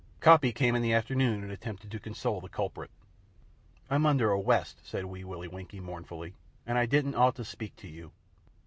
Coppy 0.19 0.51
came 0.51 0.75
in 0.75 0.81
the 0.81 0.93
afternoon 0.93 1.43
and 1.43 1.51
attempted 1.51 1.91
to 1.91 1.99
console 1.99 2.41
the 2.41 2.49
culprit. 2.49 2.89
"I'm 3.87 4.07
under 4.07 4.33
awwest," 4.33 4.83
said 4.83 5.05
Wee 5.05 5.23
Willie 5.23 5.47
Winkie, 5.47 5.79
mournfully, 5.79 6.33
"and 6.65 6.75
I 6.79 6.87
didn't 6.87 7.13
ought 7.13 7.35
to 7.35 7.45
speak 7.45 7.75
to 7.75 7.87
you." 7.87 8.11